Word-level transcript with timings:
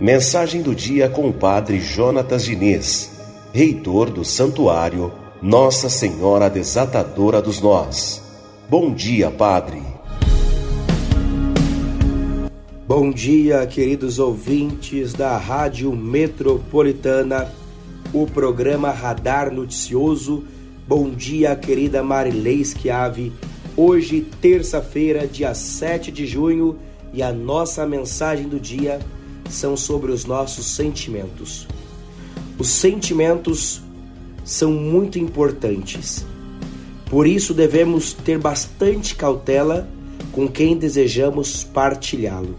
Mensagem 0.00 0.62
do 0.62 0.74
dia 0.74 1.08
com 1.08 1.28
o 1.28 1.32
Padre 1.32 1.78
Jonatas 1.78 2.44
Diniz, 2.44 3.12
reitor 3.52 4.10
do 4.10 4.24
Santuário 4.24 5.12
Nossa 5.42 5.88
Senhora 5.88 6.48
Desatadora 6.48 7.42
dos 7.42 7.60
Nós. 7.60 8.22
Bom 8.68 8.94
dia, 8.94 9.30
Padre. 9.30 9.82
Bom 12.88 13.10
dia, 13.10 13.66
queridos 13.66 14.18
ouvintes 14.18 15.12
da 15.12 15.36
Rádio 15.36 15.94
Metropolitana, 15.94 17.52
o 18.12 18.26
programa 18.26 18.90
Radar 18.90 19.52
Noticioso. 19.52 20.44
Bom 20.88 21.10
dia, 21.10 21.54
querida 21.54 22.02
Marilei 22.02 22.64
Schiave. 22.64 23.32
Hoje, 23.76 24.26
terça-feira, 24.40 25.26
dia 25.26 25.54
7 25.54 26.10
de 26.10 26.26
junho, 26.26 26.76
e 27.12 27.22
a 27.22 27.32
nossa 27.32 27.86
mensagem 27.86 28.48
do 28.48 28.58
dia 28.58 28.98
são 29.48 29.76
sobre 29.76 30.10
os 30.12 30.24
nossos 30.24 30.66
sentimentos. 30.66 31.66
Os 32.58 32.68
sentimentos 32.68 33.80
são 34.44 34.72
muito 34.72 35.18
importantes. 35.18 36.24
Por 37.08 37.26
isso 37.26 37.54
devemos 37.54 38.12
ter 38.12 38.38
bastante 38.38 39.14
cautela 39.14 39.88
com 40.32 40.46
quem 40.48 40.76
desejamos 40.76 41.64
partilhá-lo. 41.64 42.56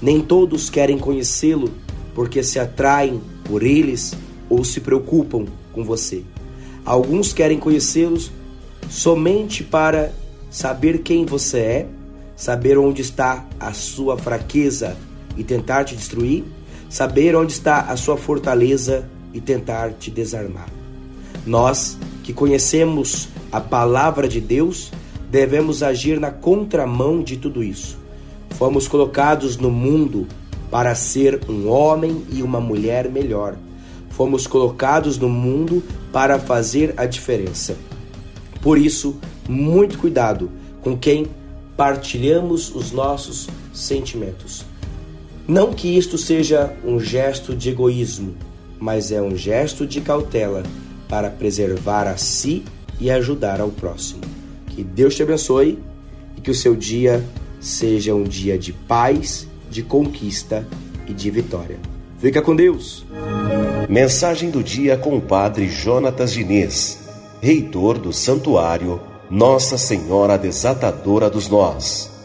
Nem 0.00 0.20
todos 0.20 0.70
querem 0.70 0.98
conhecê-lo 0.98 1.70
porque 2.14 2.42
se 2.42 2.58
atraem 2.58 3.20
por 3.44 3.62
eles 3.62 4.14
ou 4.48 4.64
se 4.64 4.80
preocupam 4.80 5.46
com 5.72 5.84
você. 5.84 6.22
Alguns 6.84 7.32
querem 7.32 7.58
conhecê-los 7.58 8.30
somente 8.88 9.62
para 9.62 10.12
saber 10.56 11.02
quem 11.02 11.26
você 11.26 11.58
é, 11.58 11.86
saber 12.34 12.78
onde 12.78 13.02
está 13.02 13.44
a 13.60 13.74
sua 13.74 14.16
fraqueza 14.16 14.96
e 15.36 15.44
tentar 15.44 15.84
te 15.84 15.94
destruir, 15.94 16.44
saber 16.88 17.36
onde 17.36 17.52
está 17.52 17.80
a 17.80 17.94
sua 17.94 18.16
fortaleza 18.16 19.06
e 19.34 19.40
tentar 19.40 19.92
te 19.92 20.10
desarmar. 20.10 20.70
Nós, 21.44 21.98
que 22.24 22.32
conhecemos 22.32 23.28
a 23.52 23.60
palavra 23.60 24.26
de 24.26 24.40
Deus, 24.40 24.90
devemos 25.30 25.82
agir 25.82 26.18
na 26.18 26.30
contramão 26.30 27.22
de 27.22 27.36
tudo 27.36 27.62
isso. 27.62 27.98
Fomos 28.52 28.88
colocados 28.88 29.58
no 29.58 29.70
mundo 29.70 30.26
para 30.70 30.94
ser 30.94 31.38
um 31.50 31.68
homem 31.68 32.24
e 32.32 32.42
uma 32.42 32.62
mulher 32.62 33.10
melhor. 33.10 33.56
Fomos 34.08 34.46
colocados 34.46 35.18
no 35.18 35.28
mundo 35.28 35.82
para 36.10 36.38
fazer 36.38 36.94
a 36.96 37.04
diferença. 37.04 37.76
Por 38.66 38.78
isso, 38.78 39.14
muito 39.48 39.96
cuidado 39.96 40.50
com 40.80 40.98
quem 40.98 41.28
partilhamos 41.76 42.74
os 42.74 42.90
nossos 42.90 43.46
sentimentos. 43.72 44.64
Não 45.46 45.72
que 45.72 45.96
isto 45.96 46.18
seja 46.18 46.74
um 46.84 46.98
gesto 46.98 47.54
de 47.54 47.70
egoísmo, 47.70 48.34
mas 48.80 49.12
é 49.12 49.22
um 49.22 49.36
gesto 49.36 49.86
de 49.86 50.00
cautela 50.00 50.64
para 51.08 51.30
preservar 51.30 52.08
a 52.08 52.16
si 52.16 52.64
e 52.98 53.08
ajudar 53.08 53.60
ao 53.60 53.68
próximo. 53.68 54.22
Que 54.70 54.82
Deus 54.82 55.14
te 55.14 55.22
abençoe 55.22 55.78
e 56.36 56.40
que 56.40 56.50
o 56.50 56.54
seu 56.54 56.74
dia 56.74 57.24
seja 57.60 58.16
um 58.16 58.24
dia 58.24 58.58
de 58.58 58.72
paz, 58.72 59.46
de 59.70 59.84
conquista 59.84 60.66
e 61.06 61.14
de 61.14 61.30
vitória. 61.30 61.78
Fica 62.18 62.42
com 62.42 62.56
Deus. 62.56 63.06
Mensagem 63.88 64.50
do 64.50 64.60
dia 64.60 64.96
com 64.96 65.16
o 65.16 65.20
Padre 65.20 65.68
Jonatas 65.68 66.32
Diniz, 66.32 67.05
reitor 67.46 67.96
do 67.96 68.12
Santuário 68.12 69.00
Nossa 69.30 69.78
Senhora 69.78 70.36
Desatadora 70.36 71.30
dos 71.30 71.48
Nós. 71.48 72.15